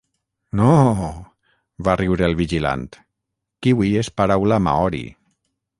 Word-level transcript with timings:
Nooo! 0.61 1.09
—va 1.25 1.95
riure 2.01 2.25
el 2.31 2.35
vigilant— 2.41 2.89
Kiwi 3.67 3.95
és 4.05 4.13
paraula 4.23 4.63
maori. 4.71 5.05